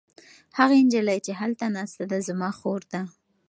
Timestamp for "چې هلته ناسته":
1.25-2.03